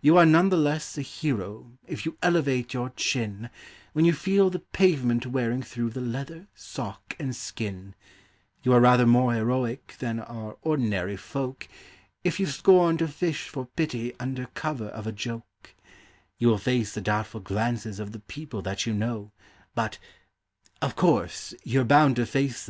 [0.00, 3.50] You are none the less a hero if you elevate your chin
[3.92, 7.94] When you feel the pavement wearing through the leather, sock and skin;
[8.62, 11.68] You are rather more heroic than are ordinary folk
[12.24, 15.74] If you scorn to fish for pity under cover of a joke;
[16.38, 19.30] You will face the doubtful glances of the people that you know;
[19.74, 19.98] But
[20.80, 22.68] of course, you're bound to face them when your pants begin to go.